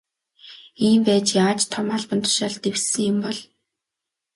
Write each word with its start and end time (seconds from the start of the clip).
Ийм 0.87 0.99
байж 1.07 1.27
яаж 1.43 1.61
том 1.71 1.87
албан 1.95 2.19
тушаалд 2.23 2.59
дэвшсэн 2.63 3.01
юм 3.11 3.17
бол. 3.23 3.37